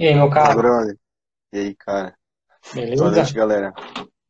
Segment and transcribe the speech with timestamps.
[0.00, 0.56] E aí, meu caro?
[0.56, 0.98] brother.
[1.52, 2.16] E aí, cara?
[2.96, 3.10] Boa Beleza?
[3.10, 3.72] noite, galera.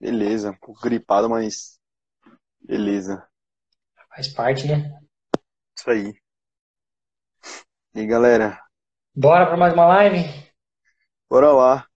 [0.00, 1.80] Beleza, um pouco gripado, mas
[2.61, 3.29] beleza.
[4.14, 5.01] Faz parte, né?
[5.77, 6.14] Isso aí.
[7.95, 8.61] E aí, galera?
[9.14, 10.50] Bora para mais uma live?
[11.30, 11.89] Bora lá.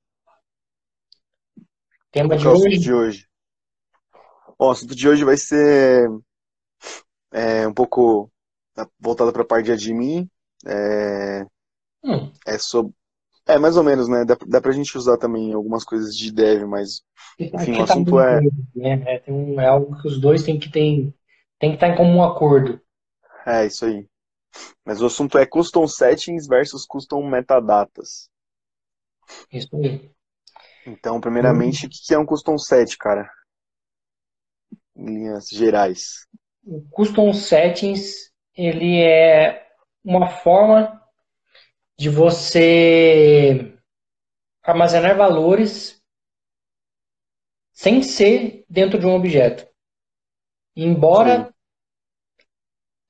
[2.11, 2.79] Tema de é o assunto hoje?
[2.79, 3.27] de hoje?
[4.59, 6.09] Bom, o assunto de hoje vai ser
[7.33, 8.31] é, um pouco
[8.99, 10.31] voltado para a parte de admin.
[10.67, 11.45] É,
[12.03, 12.95] Hum, é sobre.
[13.47, 14.25] É, mais ou menos, né?
[14.25, 17.03] Dá, dá pra gente usar também algumas coisas de dev, mas,
[17.39, 18.41] enfim, o tá assunto muito, é.
[18.75, 19.03] né?
[19.07, 21.13] É, um, é algo que os dois têm que ter,
[21.59, 22.81] tem que estar em comum acordo.
[23.47, 24.07] É, isso aí.
[24.85, 28.31] Mas o assunto é custom settings versus custom metadatas.
[29.51, 30.11] Isso aí.
[30.87, 33.31] Então, Hum, primeiramente, o que que é um custom set, cara?
[34.97, 36.27] Em linhas gerais.
[36.67, 39.67] O Custom Settings, ele é
[40.05, 41.01] uma forma
[41.97, 43.77] de você
[44.63, 46.03] armazenar valores
[47.73, 49.69] sem ser dentro de um objeto.
[50.77, 51.53] Embora.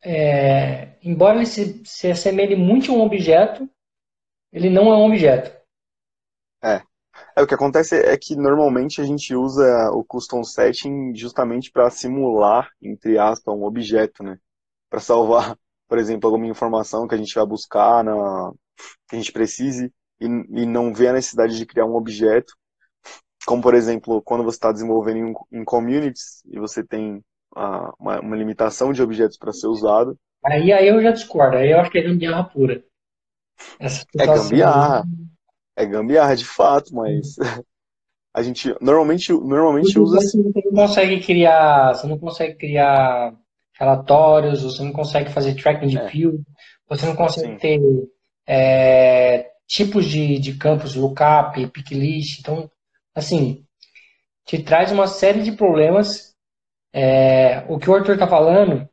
[0.07, 3.69] É, embora ele se, se assemelhe muito a um objeto,
[4.53, 5.51] ele não é um objeto.
[6.63, 6.83] É.
[7.37, 11.91] É, o que acontece é que normalmente a gente usa o custom setting justamente para
[11.91, 14.39] simular, entre aspas, um objeto, né?
[14.91, 15.57] Para salvar,
[15.89, 18.53] por exemplo, alguma informação que a gente vai buscar, na,
[19.09, 22.53] que a gente precise, e, e não vê a necessidade de criar um objeto.
[23.47, 25.19] Como, por exemplo, quando você está desenvolvendo
[25.53, 27.23] em, em communities e você tem
[27.55, 31.81] uma, uma limitação de objetos para ser usado, Aí, aí eu já discordo, aí eu
[31.81, 32.85] acho que é gambiarra pura.
[33.81, 35.05] Essa é gambiarra.
[35.75, 37.37] É gambiarra de fato, mas
[38.35, 40.19] a gente normalmente, normalmente usa.
[40.21, 43.35] você não consegue criar, você não consegue criar
[43.79, 46.43] relatórios, você não consegue fazer tracking de É, field,
[46.89, 47.59] você não consegue sim.
[47.59, 47.81] ter
[48.47, 52.41] é, tipos de, de campos, lookup, pick list.
[52.41, 52.71] Então,
[53.15, 53.65] assim,
[54.45, 56.35] te traz uma série de problemas.
[56.93, 58.89] É, o que o Arthur está falando,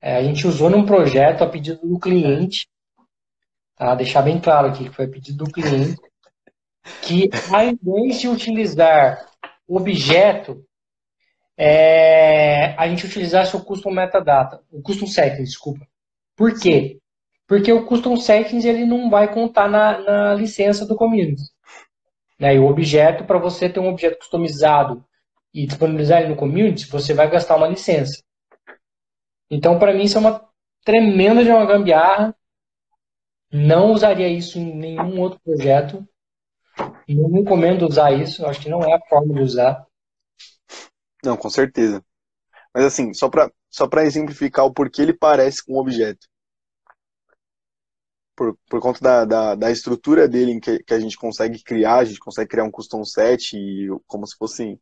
[0.00, 2.68] é, a gente usou num projeto a pedido do cliente,
[3.76, 3.94] tá?
[3.94, 5.96] Deixar bem claro aqui que foi a pedido do cliente,
[7.02, 9.26] que ao invés de utilizar
[9.66, 10.62] objeto,
[11.56, 15.86] é, a gente utilizasse o custom metadata, o custom settings, desculpa.
[16.36, 16.98] Por quê?
[17.46, 21.42] Porque o custom settings ele não vai contar na, na licença do community.
[22.38, 22.56] Né?
[22.56, 25.04] E o objeto, para você ter um objeto customizado
[25.54, 28.22] e disponibilizar ele no community, você vai gastar uma licença.
[29.50, 30.46] Então, para mim, isso é uma
[30.84, 32.34] tremenda de uma gambiarra.
[33.50, 36.06] Não usaria isso em nenhum outro projeto.
[37.08, 38.44] Não recomendo usar isso.
[38.44, 39.85] Acho que não é a forma de usar.
[41.26, 42.02] Não, com certeza.
[42.74, 46.26] Mas assim, só para só para exemplificar o porquê ele parece com um objeto.
[48.36, 51.96] Por, por conta da, da, da estrutura dele em que, que a gente consegue criar,
[51.98, 54.78] a gente consegue criar um custom set e como se fosse.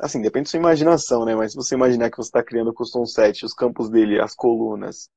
[0.00, 1.36] Assim, depende da sua imaginação, né?
[1.36, 4.34] Mas se você imaginar que você está criando o custom set, os campos dele, as
[4.34, 5.08] colunas,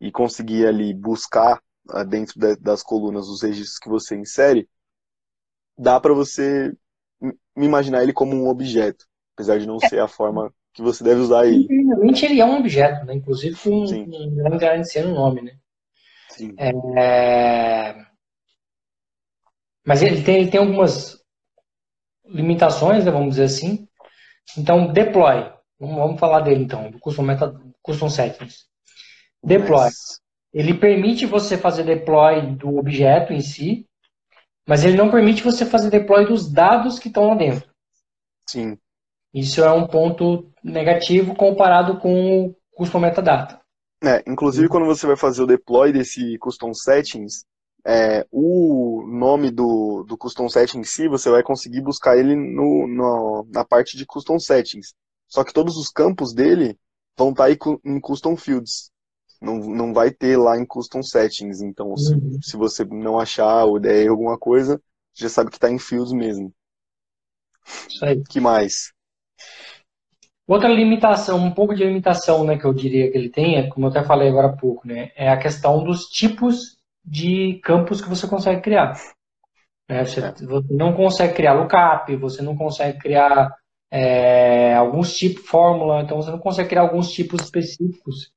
[0.00, 4.68] e conseguir ali buscar ah, dentro da- das colunas os registros que você insere,
[5.78, 6.72] dá para você
[7.20, 11.20] im- imaginar ele como um objeto, apesar de não ser a forma que você deve
[11.20, 11.64] usar ele.
[11.64, 13.14] Infelizmente, ele é um objeto, né?
[13.14, 15.52] Inclusive com um grande garantia no nome, né?
[16.30, 16.54] sim.
[16.58, 17.94] É,
[19.86, 21.22] Mas ele tem, ele tem algumas
[22.24, 23.86] limitações, né, vamos dizer assim.
[24.56, 25.52] Então, deploy.
[25.78, 28.66] Vamos, vamos falar dele então, do custom, meta, custom settings.
[29.42, 29.84] Deploy.
[29.84, 30.20] Mas,
[30.52, 33.86] Ele permite você fazer deploy do objeto em si,
[34.66, 37.68] mas ele não permite você fazer deploy dos dados que estão lá dentro.
[38.48, 38.78] sim,
[39.34, 43.60] Isso é um ponto negativo comparado com o custom metadata.
[44.02, 47.44] É, inclusive quando você vai fazer o deploy desse custom settings,
[47.86, 52.86] é, o nome do, do custom setting em si, você vai conseguir buscar ele no,
[52.86, 54.94] no- na parte de custom settings.
[55.28, 56.78] Só que todos os campos dele
[57.16, 58.90] vão estar cu- em custom fields.
[59.40, 61.60] Não, não vai ter lá em custom settings.
[61.62, 62.38] Então, se, Uhum.
[62.40, 64.80] se você não achar ou der alguma coisa,
[65.14, 66.52] já sabe que está em fields mesmo.
[67.88, 68.22] Isso aí.
[68.28, 68.93] que mais?
[70.46, 73.86] Outra limitação, um pouco de limitação, né, que eu diria que ele tem, é, como
[73.86, 78.08] eu até falei agora há pouco, né, é a questão dos tipos de campos que
[78.08, 78.94] você consegue criar.
[79.88, 80.04] né?
[80.04, 83.54] Você, É, você não consegue criar lookup, você não consegue criar
[83.90, 88.30] é, alguns tipos, fórmula, então você não consegue criar alguns tipos específicos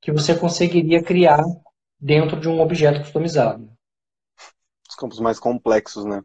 [0.00, 1.42] que você conseguiria criar
[2.00, 3.70] dentro de um objeto customizado.
[4.88, 6.22] os campos mais complexos, né?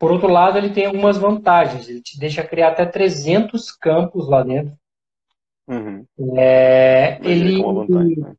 [0.00, 1.86] Por outro lado, ele tem algumas vantagens.
[1.86, 4.74] Ele te deixa criar até 300 campos lá dentro.
[5.68, 6.06] Uhum.
[6.38, 8.34] É, Vejo ele vantagem, né?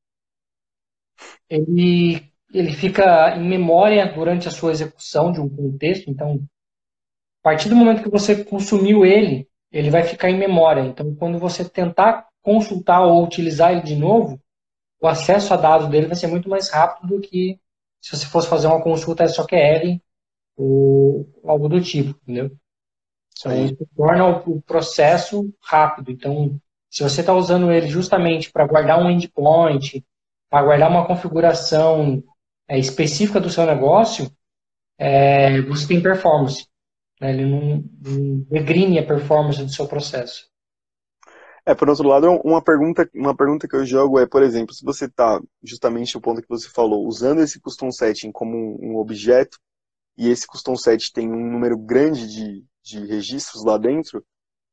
[1.47, 6.09] ele ele fica em memória durante a sua execução de um contexto.
[6.09, 6.41] Então,
[7.41, 10.81] a partir do momento que você consumiu ele, ele vai ficar em memória.
[10.81, 14.41] Então, quando você tentar consultar ou utilizar ele de novo,
[14.99, 17.57] o acesso a dados dele vai ser muito mais rápido do que
[18.01, 20.01] se você fosse fazer uma consulta SQL
[20.61, 22.51] ou algo do tipo, entendeu?
[23.39, 26.11] Então, isso torna o processo rápido.
[26.11, 26.59] Então,
[26.89, 30.05] se você está usando ele justamente para guardar um endpoint,
[30.49, 32.23] para guardar uma configuração
[32.67, 34.31] é, específica do seu negócio,
[34.99, 36.67] é, você tem performance.
[37.19, 37.31] Né?
[37.31, 40.51] Ele não, não degrine a performance do seu processo.
[41.65, 44.83] É, por outro lado, uma pergunta, uma pergunta que eu jogo é, por exemplo, se
[44.83, 49.59] você está, justamente o ponto que você falou, usando esse custom setting como um objeto,
[50.25, 54.23] e esse custom set tem um número grande de, de registros lá dentro,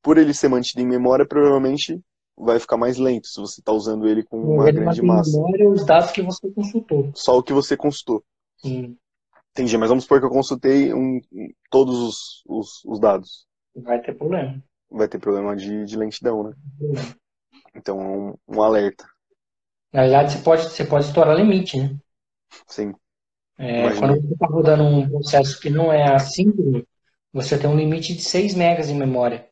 [0.02, 2.00] por ele ser mantido em memória, provavelmente
[2.36, 5.36] vai ficar mais lento se você está usando ele com uma ele grande massa.
[5.36, 7.10] memória os dados que você consultou.
[7.14, 8.22] Só o que você consultou.
[8.58, 8.96] Sim.
[9.50, 11.20] Entendi, mas vamos supor que eu consultei um,
[11.70, 12.16] todos os,
[12.46, 13.46] os, os dados.
[13.74, 16.54] Vai ter problema vai ter problema de, de lentidão, né?
[17.74, 19.06] Então, é um, um alerta.
[19.92, 21.96] Na verdade, você pode, você pode estourar limite, né?
[22.66, 22.94] Sim.
[23.58, 26.86] É, quando você está rodando um processo que não é assíncrono,
[27.32, 29.48] você tem um limite de 6 megas em memória.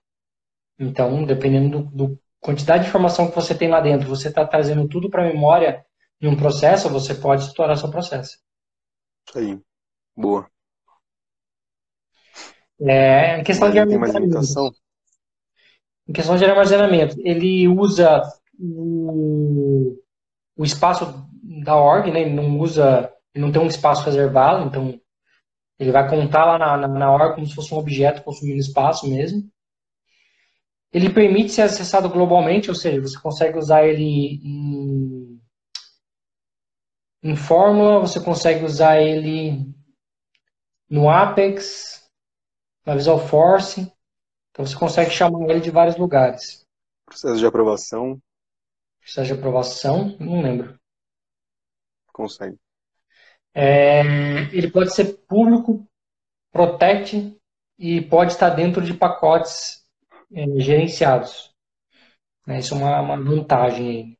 [0.78, 4.86] Então, dependendo do, do quantidade de informação que você tem lá dentro, você está trazendo
[4.86, 5.84] tudo para a memória
[6.20, 8.38] em um processo, você pode estourar seu processo.
[9.28, 9.60] Isso aí.
[10.16, 10.48] Boa.
[12.80, 14.70] É, em questão Mas de limitação?
[16.08, 18.22] Em questão de armazenamento, ele usa
[18.58, 19.98] o,
[20.56, 21.28] o espaço
[21.64, 22.20] da org, né?
[22.20, 25.00] Ele não usa, não tem um espaço reservado, então
[25.78, 29.08] ele vai contar lá na, na, na org como se fosse um objeto consumindo espaço
[29.08, 29.50] mesmo.
[30.92, 35.40] Ele permite ser acessado globalmente, ou seja, você consegue usar ele em,
[37.22, 39.66] em Fórmula, você consegue usar ele
[40.88, 42.08] no Apex,
[42.86, 43.92] na Visual Force.
[44.50, 46.64] Então você consegue chamar ele de vários lugares.
[47.04, 48.18] Processo de aprovação.
[49.00, 50.78] Processo de aprovação, não lembro.
[52.12, 52.56] Consegue.
[53.58, 54.00] É,
[54.52, 55.82] ele pode ser público,
[56.52, 57.34] protect
[57.78, 59.82] e pode estar dentro de pacotes
[60.30, 61.54] é, gerenciados.
[62.46, 64.18] É, isso é uma, uma vantagem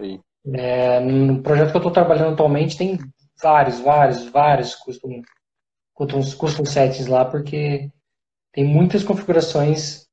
[0.00, 0.20] aí.
[0.52, 2.98] É, no projeto que eu estou trabalhando atualmente tem
[3.40, 5.22] vários, vários, vários custom,
[5.94, 7.88] custom, custom sets lá, porque
[8.52, 10.08] tem muitas configurações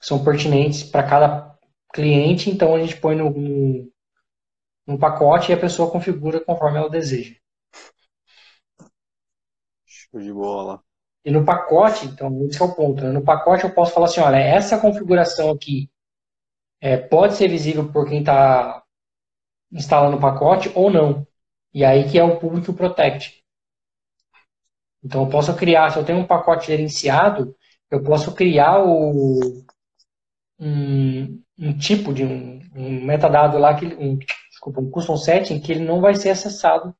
[0.00, 1.58] que são pertinentes para cada
[1.92, 3.92] cliente, então a gente põe no, no,
[4.86, 7.34] no, pacote e a pessoa configura conforme ela deseja.
[9.84, 10.82] Show de bola.
[11.24, 13.02] E no pacote, então, esse é o ponto.
[13.02, 13.10] Né?
[13.10, 15.90] No pacote eu posso falar assim, olha, essa configuração aqui
[16.80, 18.82] é, pode ser visível por quem está
[19.72, 21.26] instalando o pacote ou não.
[21.72, 23.42] E aí que é o Public Protect.
[25.02, 27.54] Então, eu posso criar, se eu tenho um pacote gerenciado,
[27.90, 29.64] eu posso criar o,
[30.58, 34.18] um, um tipo de um, um, metadado lá, que, um,
[34.64, 36.96] desculpa, um custom setting, que ele não vai ser acessado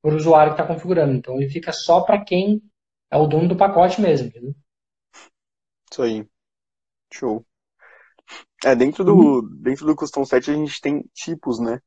[0.00, 1.14] por usuário que está configurando.
[1.14, 2.62] Então, ele fica só para quem
[3.10, 4.54] é o dono do pacote mesmo, entendeu?
[5.90, 6.26] Isso aí.
[7.12, 7.44] Show.
[8.64, 9.60] É, dentro do, uhum.
[9.60, 11.80] dentro do custom set a gente tem tipos, né?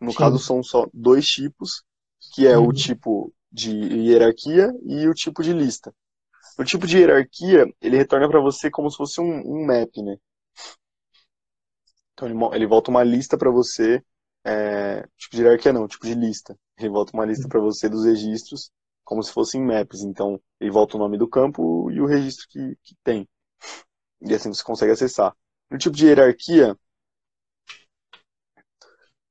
[0.00, 0.18] No Sim.
[0.18, 1.84] caso, são só dois tipos,
[2.32, 2.68] que é uhum.
[2.68, 5.94] o tipo de hierarquia e o tipo de lista.
[6.58, 10.16] O tipo de hierarquia, ele retorna para você como se fosse um, um map, né?
[12.22, 14.02] Então ele, ele volta uma lista para você,
[14.44, 16.56] é, tipo de hierarquia não, tipo de lista.
[16.78, 18.70] Ele volta uma lista para você dos registros
[19.04, 20.02] como se fossem maps.
[20.02, 23.28] Então ele volta o nome do campo e o registro que, que tem.
[24.20, 25.34] E assim você consegue acessar.
[25.70, 26.76] No tipo de hierarquia,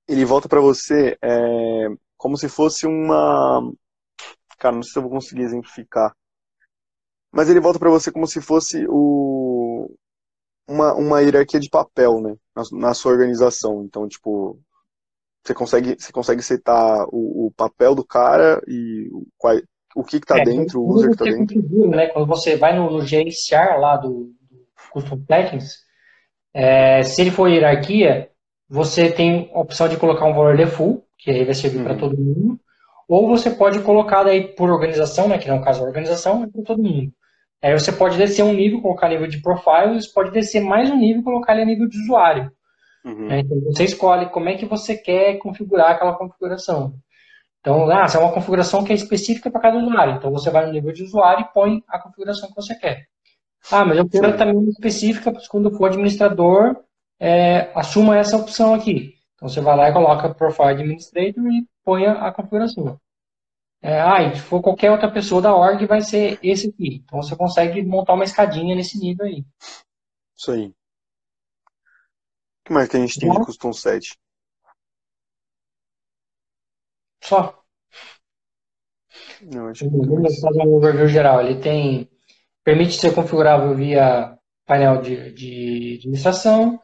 [0.07, 3.61] ele volta para você é, como se fosse uma,
[4.59, 6.15] Cara, não sei se eu vou conseguir exemplificar.
[7.31, 9.40] Mas ele volta para você como se fosse o,
[10.71, 12.35] uma, uma hierarquia de papel, né?
[12.55, 13.83] Na, na, sua organização.
[13.83, 14.59] Então, tipo,
[15.43, 19.55] você consegue, você consegue setar o, o papel do cara e o, qual,
[19.95, 21.89] o que está é, dentro, o user que está dentro.
[21.89, 22.07] Né?
[22.07, 25.77] Quando você vai no, no gerenciar lá do, do Custom Settings,
[26.53, 28.29] é, se ele for hierarquia,
[28.69, 31.83] você tem a opção de colocar um valor default, que aí vai servir uhum.
[31.83, 32.59] para todo mundo.
[33.07, 36.43] Ou você pode colocar daí por organização, né, que não é o caso da organização,
[36.43, 37.11] é para todo mundo.
[37.61, 41.21] Aí você pode descer um nível, colocar nível de profiles, pode descer mais um nível
[41.21, 42.51] e colocar ele a nível de usuário.
[43.05, 43.27] Uhum.
[43.27, 46.93] Né, então você escolhe como é que você quer configurar aquela configuração.
[47.59, 50.15] Então, ah, se é uma configuração que é específica para cada usuário.
[50.15, 53.05] Então você vai no nível de usuário e põe a configuração que você quer.
[53.71, 56.75] Ah, mas eu quero também específica quando for administrador,
[57.19, 59.13] é, assuma essa opção aqui.
[59.35, 62.99] Então você vai lá e coloca Profile Administrator e ponha a configuração.
[63.81, 67.01] É, ah, se for qualquer outra pessoa da org, vai ser esse aqui.
[67.03, 69.43] Então você consegue montar uma escadinha nesse nível aí.
[70.37, 70.67] Isso aí.
[70.67, 70.73] O
[72.65, 74.15] que mais que a gente tem Bom, de custom set?
[77.23, 77.59] Só.
[79.41, 81.41] Não, acho que Vamos fazer um overview geral.
[81.41, 82.09] Ele tem.
[82.63, 86.79] Permite ser configurável via painel de, de administração.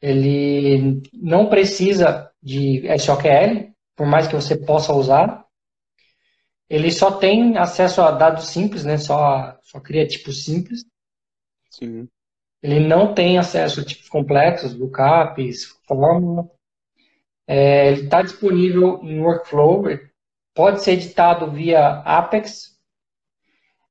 [0.00, 5.44] Ele não precisa de SOQL, por mais que você possa usar.
[6.70, 8.96] Ele só tem acesso a dados simples, né?
[8.96, 10.84] Só, só cria tipos simples.
[11.68, 12.08] Sim.
[12.62, 16.48] Ele não tem acesso a tipos complexos, lookups, fórmula.
[17.44, 19.82] É, ele está disponível em workflow,
[20.54, 22.78] pode ser editado via Apex.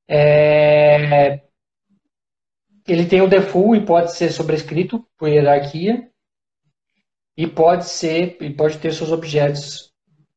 [0.08, 1.42] É,
[2.88, 6.10] ele tem o default e pode ser sobrescrito por hierarquia.
[7.36, 9.94] E pode ser, e pode ter seus objetos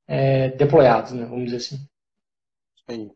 [0.09, 1.92] é, deployados, né, vamos dizer assim.
[2.89, 3.11] Sim.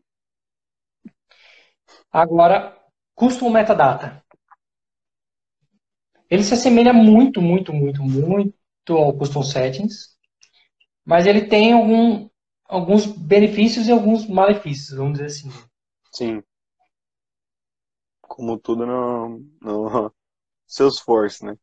[2.11, 2.77] Agora,
[3.15, 4.23] custom metadata.
[6.29, 8.53] Ele se assemelha muito, muito, muito, muito
[8.89, 10.17] ao custom settings,
[11.05, 12.29] mas ele tem algum,
[12.65, 15.49] alguns benefícios e alguns malefícios, vamos dizer assim.
[16.11, 16.43] Sim.
[18.21, 20.13] Como tudo no, no
[20.67, 21.55] Salesforce, né?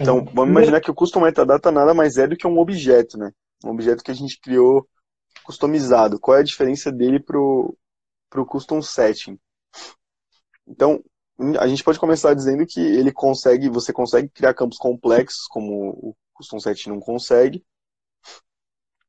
[0.00, 0.24] Então, é.
[0.32, 3.30] vamos imaginar que o custom metadata nada mais é do que um objeto, né?
[3.62, 4.88] Um objeto que a gente criou
[5.48, 6.20] customizado.
[6.20, 7.74] Qual é a diferença dele pro,
[8.28, 9.40] pro custom setting?
[10.66, 11.02] Então,
[11.58, 16.16] a gente pode começar dizendo que ele consegue, você consegue criar campos complexos, como o
[16.34, 17.64] custom setting não consegue.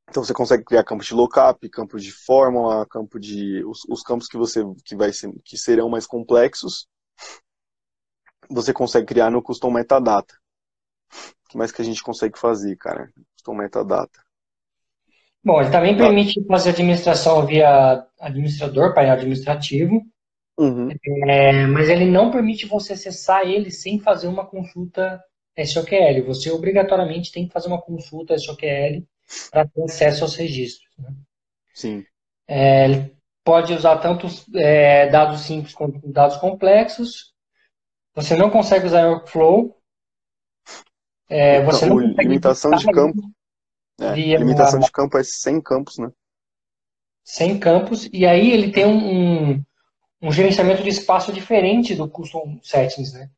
[0.10, 4.27] Então você consegue criar campos de lookup, campos de fórmula, campo de os, os campos
[4.27, 6.88] que você que vai ser, que serão mais complexos.
[8.50, 10.34] Você consegue criar no custom metadata.
[11.46, 13.12] O que mais que a gente consegue fazer, cara?
[13.36, 14.29] Custom metadata.
[15.43, 20.01] Bom, ele também permite fazer administração via administrador, painel administrativo,
[20.58, 20.89] uhum.
[21.27, 25.24] é, mas ele não permite você acessar ele sem fazer uma consulta
[25.65, 26.25] SOQL.
[26.25, 29.03] Você obrigatoriamente tem que fazer uma consulta SOQL
[29.50, 30.89] para ter acesso aos registros.
[30.98, 31.13] Né?
[31.74, 32.05] Sim.
[32.48, 37.34] É, ele pode usar tanto é, dados simples quanto dados complexos.
[38.13, 39.77] Você não consegue usar workflow.
[41.29, 43.22] É, você então, não limitação de campo.
[44.00, 46.10] É, limitação de campo é 100 campos, né?
[47.24, 49.63] 100 campos, e aí ele tem um, um,
[50.22, 53.29] um, gerenciamento de espaço diferente do Custom Settings, né?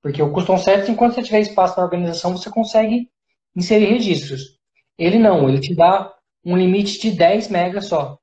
[0.00, 3.10] Porque o Custom Settings, enquanto você tiver espaço na organização, você consegue
[3.56, 4.58] inserir registros.
[4.96, 8.18] Ele não, ele te dá um limite de 10 megas só.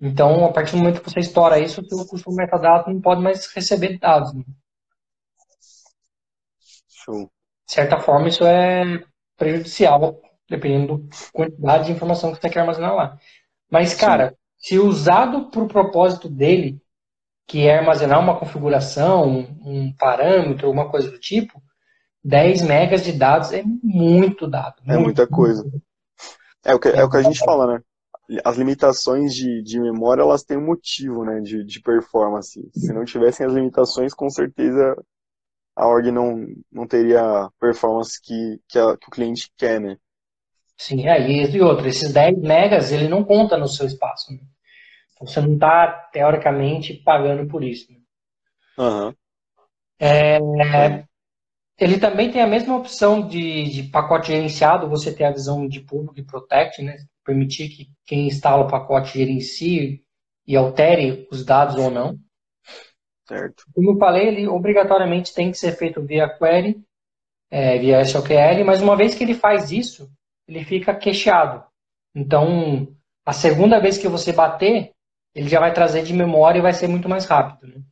[0.00, 3.22] Então, a partir do momento que você estoura isso, o seu Custom Metadata não pode
[3.22, 4.34] mais receber dados.
[4.34, 4.42] Né?
[6.88, 7.30] Show.
[7.66, 9.02] De certa forma, isso é
[9.36, 13.18] prejudicial dependendo da quantidade de informação que você quer armazenar lá.
[13.70, 14.36] Mas, cara, Sim.
[14.56, 16.80] se usado para o propósito dele,
[17.46, 21.62] que é armazenar uma configuração, um, parâmetro, uma coisa do tipo,
[22.22, 24.76] 10 megas de dados é muito dado.
[24.86, 25.64] É muito, muita coisa.
[26.64, 27.82] É o que, é o que a gente fala, né?
[28.42, 31.40] As limitações de, de memória, elas têm um motivo, né?
[31.40, 32.58] De, de performance.
[32.74, 34.96] Se não tivessem as limitações, com certeza
[35.76, 39.98] a org não, não teria a performance que, que, a, que o cliente quer, né?
[40.76, 44.32] Sim, é, e outra, esses 10 megas ele não conta no seu espaço.
[44.32, 44.40] Né?
[45.12, 47.92] Então você não está, teoricamente, pagando por isso.
[47.92, 47.98] Né?
[48.78, 49.14] Uhum.
[49.98, 50.38] É,
[51.78, 55.80] ele também tem a mesma opção de, de, pacote gerenciado, você tem a visão de
[55.80, 56.96] público e protect, né?
[57.24, 60.02] permitir que quem instala o pacote gerencie
[60.46, 62.18] e altere os dados ou não.
[63.26, 63.64] Certo.
[63.74, 66.76] Como eu falei, ele obrigatoriamente tem que ser feito via query,
[67.50, 70.10] é, via SQL, mas uma vez que ele faz isso,
[70.46, 71.64] ele fica queixado.
[72.14, 74.92] Então, a segunda vez que você bater,
[75.34, 77.66] ele já vai trazer de memória e vai ser muito mais rápido.
[77.66, 77.82] Né?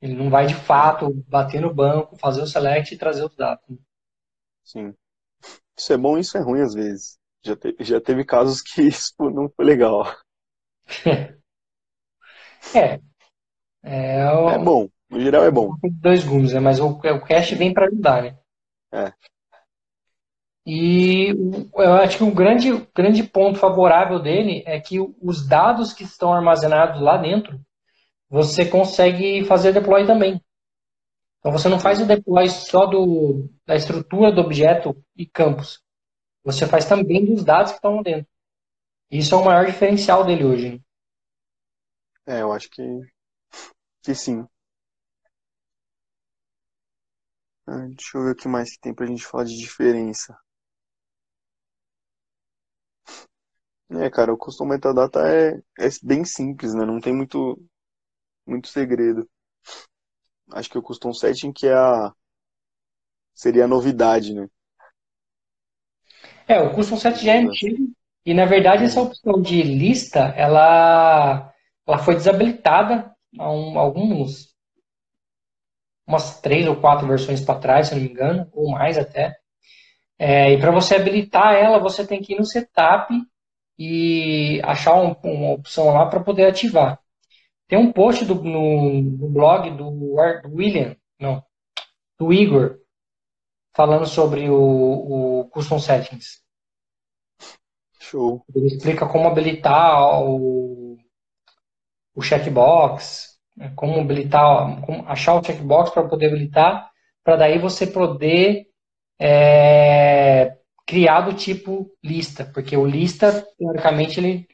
[0.00, 3.64] Ele não vai de fato bater no banco, fazer o select e trazer os dados.
[3.68, 3.76] Né?
[4.64, 4.94] Sim.
[5.78, 7.18] Isso é bom e isso é ruim às vezes.
[7.42, 10.04] Já, te, já teve casos que isso não foi legal.
[12.74, 13.00] é.
[13.82, 14.50] É, o...
[14.50, 14.88] é bom.
[15.08, 15.74] No geral é bom.
[16.00, 16.60] Dois gumes, né?
[16.60, 18.38] Mas o, o cache vem para ajudar, né?
[18.92, 19.12] É.
[20.72, 21.30] E
[21.74, 26.32] eu acho que o grande, grande ponto favorável dele é que os dados que estão
[26.32, 27.60] armazenados lá dentro,
[28.28, 30.40] você consegue fazer deploy também.
[31.40, 35.82] Então você não faz o deploy só do, da estrutura do objeto e campos.
[36.44, 38.30] Você faz também dos dados que estão dentro.
[39.10, 40.80] Isso é o maior diferencial dele hoje.
[42.24, 42.82] É, eu acho que,
[44.04, 44.46] que sim.
[47.66, 50.38] Ah, deixa eu ver o que mais que tem pra gente falar de diferença.
[53.92, 56.84] É, cara, o custom metadata é, é bem simples, né?
[56.84, 57.60] Não tem muito,
[58.46, 59.28] muito segredo.
[60.52, 62.12] Acho que o custom setting que é a
[63.34, 64.48] seria a novidade, né?
[66.46, 67.92] É, o custom setting já é antigo
[68.24, 71.52] e na verdade essa opção de lista, ela
[71.86, 74.54] ela foi desabilitada há um, alguns
[76.06, 79.36] umas três ou quatro versões para trás, se não me engano, ou mais até.
[80.18, 83.14] É, e para você habilitar ela, você tem que ir no setup
[83.80, 87.00] e achar um, uma opção lá para poder ativar.
[87.66, 91.42] Tem um post do, no, no blog do, do, William, não,
[92.18, 92.78] do Igor,
[93.74, 96.42] falando sobre o, o Custom Settings.
[97.98, 98.44] Show.
[98.54, 100.98] Ele explica como habilitar o,
[102.14, 106.90] o checkbox, né, como habilitar, como achar o checkbox para poder habilitar,
[107.24, 108.66] para daí você poder
[109.18, 110.59] é,
[110.90, 114.48] criar do tipo lista, porque o lista, teoricamente, ele,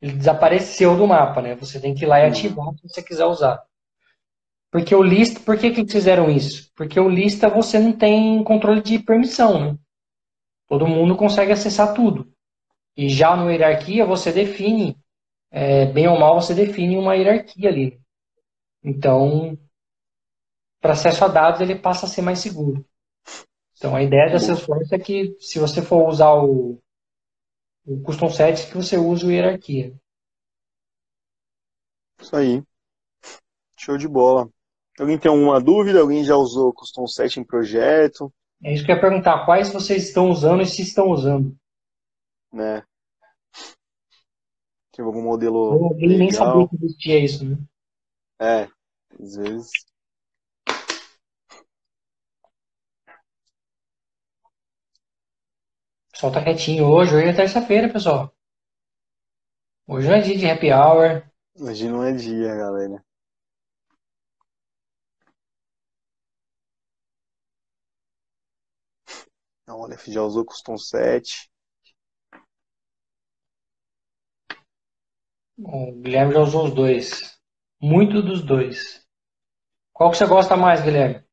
[0.00, 1.54] ele desapareceu do mapa, né?
[1.56, 3.62] Você tem que ir lá e ativar se você quiser usar.
[4.72, 6.72] Porque o lista, por que, que eles fizeram isso?
[6.74, 9.78] Porque o lista você não tem controle de permissão, né?
[10.66, 12.32] Todo mundo consegue acessar tudo.
[12.96, 14.96] E já no hierarquia você define,
[15.50, 18.00] é, bem ou mal, você define uma hierarquia ali.
[18.82, 19.58] Então,
[20.80, 22.82] para acesso a dados ele passa a ser mais seguro.
[23.76, 26.78] Então a ideia da Salesforce é que se você for usar o,
[27.86, 29.94] o custom set, que você use o hierarquia.
[32.20, 32.62] Isso aí.
[33.76, 34.48] Show de bola.
[34.98, 36.00] Alguém tem alguma dúvida?
[36.00, 38.32] Alguém já usou custom set em projeto?
[38.62, 39.44] É isso que eu ia perguntar.
[39.44, 41.54] Quais vocês estão usando e se estão usando?
[42.52, 42.82] Né?
[44.92, 45.94] Tem algum modelo.
[45.98, 47.58] Ele nem sabia que existia isso, né?
[48.40, 48.68] É,
[49.20, 49.70] às vezes.
[56.24, 57.14] Pessoal tá quietinho hoje.
[57.14, 58.34] Hoje é terça-feira, pessoal.
[59.86, 61.22] Hoje não é dia de happy hour.
[61.54, 63.04] Hoje não é dia, galera.
[69.68, 71.50] Olha, já usou custom 7.
[75.58, 77.38] O Guilherme já usou os dois.
[77.78, 79.06] Muito dos dois.
[79.92, 81.23] Qual que você gosta mais, Guilherme?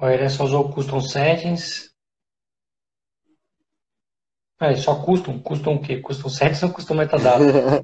[0.00, 1.92] O Irene só usou Custom Settings.
[4.60, 5.42] É, só Custom.
[5.42, 6.00] Custom o quê?
[6.00, 7.82] Custom Settings ou Custom Metadata?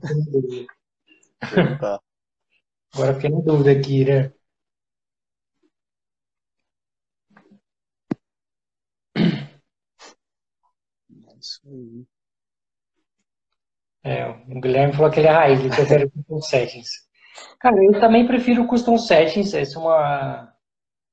[1.81, 2.00] tá.
[2.94, 4.33] Agora fiquei na dúvida aqui, né?
[9.16, 9.48] É
[11.40, 12.07] isso aí.
[14.05, 16.90] É, o Guilherme falou que ele é raiz, ele prefere Custom Settings.
[17.59, 20.53] Cara, eu também prefiro Custom Settings, essa é uma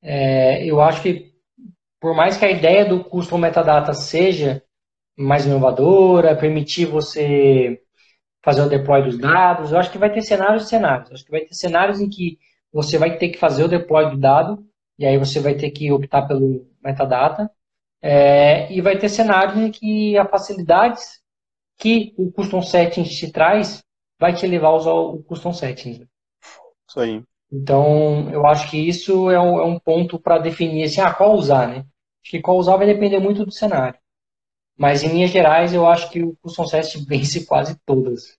[0.01, 1.31] é, eu acho que,
[1.99, 4.63] por mais que a ideia do custom metadata seja
[5.17, 7.79] mais inovadora, permitir você
[8.43, 11.09] fazer o deploy dos dados, eu acho que vai ter cenários e cenários.
[11.09, 12.39] Eu acho que vai ter cenários em que
[12.73, 14.65] você vai ter que fazer o deploy do dado,
[14.97, 17.51] e aí você vai ter que optar pelo metadata,
[18.01, 21.21] é, e vai ter cenários em que a facilidades
[21.77, 23.83] que o custom settings te traz
[24.19, 26.07] vai te levar a usar o custom settings.
[26.87, 27.23] Isso aí.
[27.51, 31.33] Então, eu acho que isso é um, é um ponto para definir assim, ah, qual
[31.35, 31.79] usar, né?
[32.23, 33.99] Acho que qual usar vai depender muito do cenário.
[34.77, 38.37] Mas, em linhas gerais, eu acho que o Custom Set vence quase todas.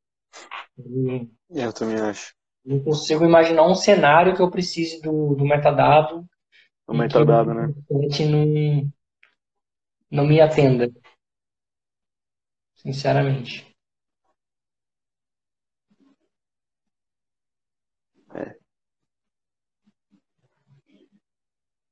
[0.78, 2.34] E eu também acho.
[2.64, 6.24] Não consigo imaginar um cenário que eu precise do, do metadado.
[6.86, 7.72] O metadado, né?
[8.14, 8.92] Que não,
[10.10, 10.88] não me atenda.
[12.82, 13.54] Sinceramente.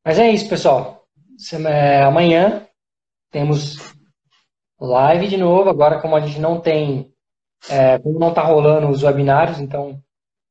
[0.05, 1.07] Mas é isso, pessoal.
[1.67, 2.67] É, amanhã
[3.31, 3.77] temos
[4.79, 5.69] live de novo.
[5.69, 7.13] Agora, como a gente não tem,
[7.69, 9.93] é, como não está rolando os webinários, então a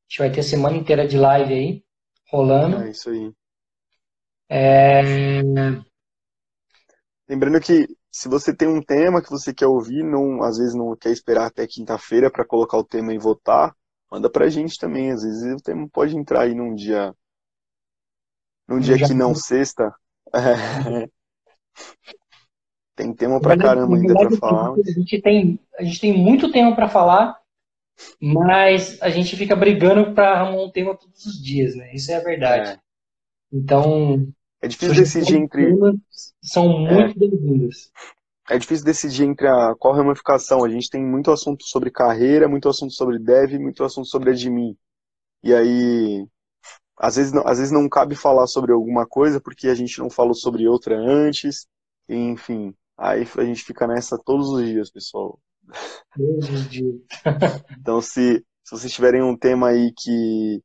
[0.08, 1.84] gente vai ter a semana inteira de live aí
[2.30, 2.82] rolando.
[2.82, 3.32] É isso aí.
[4.48, 5.42] É...
[7.28, 10.96] Lembrando que se você tem um tema que você quer ouvir, não, às vezes não
[10.96, 13.74] quer esperar até quinta-feira para colocar o tema e votar,
[14.10, 15.12] manda para a gente também.
[15.12, 17.14] Às vezes o tema pode entrar aí num dia
[18.70, 19.92] num dia que não sexta.
[22.94, 24.74] tem tema pra caramba ainda pra falar.
[24.74, 27.36] A gente tem, a gente tem muito tema para falar,
[28.20, 31.92] mas a gente fica brigando para arrumar um tema todos os dias, né?
[31.92, 32.78] Isso é a verdade.
[33.52, 34.28] Então,
[34.62, 35.74] é difícil decidir entre.
[36.42, 37.28] São muito é.
[37.28, 37.90] bem-vindas.
[38.48, 40.64] É difícil decidir entre a qual ramificação.
[40.64, 44.76] A gente tem muito assunto sobre carreira, muito assunto sobre dev, muito assunto sobre admin.
[45.42, 46.26] E aí,
[47.02, 50.10] às vezes, não, às vezes não cabe falar sobre alguma coisa porque a gente não
[50.10, 51.66] falou sobre outra antes.
[52.06, 55.40] enfim, aí a gente fica nessa todos os dias, pessoal.
[56.14, 56.96] Todos os dias.
[57.80, 60.62] então, se, se vocês tiverem um tema aí que,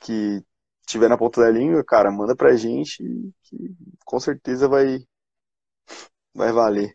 [0.00, 0.42] que
[0.86, 3.02] tiver na ponta da língua, cara, manda pra gente
[3.44, 4.98] que com certeza vai,
[6.34, 6.94] vai valer.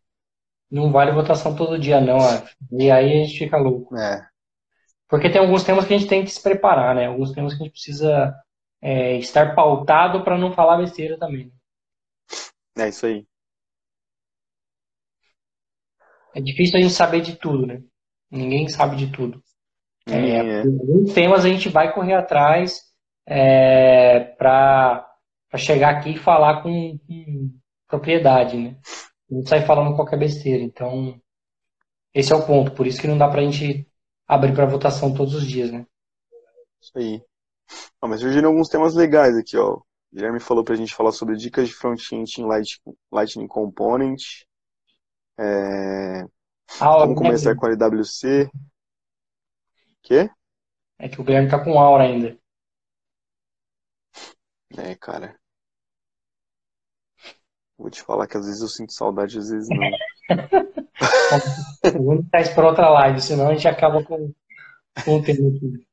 [0.69, 2.17] Não vale votação todo dia, não,
[2.71, 3.95] E aí a gente fica louco.
[3.97, 4.32] É.
[5.13, 7.05] Porque tem alguns temas que a gente tem que se preparar, né?
[7.05, 8.35] Alguns temas que a gente precisa
[8.81, 11.53] é, estar pautado para não falar besteira também.
[12.75, 13.23] É isso aí.
[16.33, 17.83] É difícil a gente saber de tudo, né?
[18.31, 19.39] Ninguém sabe de tudo.
[20.07, 20.61] É, é.
[20.61, 22.81] Alguns temas a gente vai correr atrás
[23.27, 25.07] é, para
[25.57, 27.51] chegar aqui e falar com, com
[27.87, 28.77] propriedade, né?
[29.29, 30.63] Não sai falando qualquer besteira.
[30.63, 31.21] Então,
[32.15, 32.71] esse é o ponto.
[32.71, 33.87] Por isso que não dá para a gente
[34.33, 35.85] abrir para votação todos os dias, né?
[36.81, 37.23] Isso aí.
[38.01, 39.75] Ah, mas surgiram alguns temas legais aqui, ó.
[39.75, 42.45] O Guilherme falou para a gente falar sobre dicas de front-end em
[43.11, 44.21] Lightning Component.
[45.39, 46.25] É...
[46.79, 47.59] Aura, Vamos começar né?
[47.59, 48.49] com a LWC.
[50.01, 50.29] Quê?
[50.99, 52.37] É que o Guilherme tá com aura ainda.
[54.77, 55.39] É, cara.
[57.77, 59.89] Vou te falar que às vezes eu sinto saudade, às vezes não.
[61.93, 64.31] Vamos isso para outra live, senão a gente acaba com,
[65.03, 65.87] com o tempo aqui.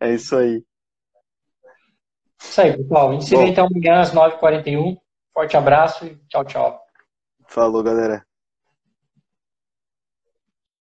[0.00, 0.64] É isso aí.
[2.40, 3.10] Isso aí, pessoal.
[3.10, 4.96] A gente se vê então amanhã às 9h41.
[5.32, 6.80] Forte abraço e tchau, tchau.
[7.48, 8.24] Falou, galera.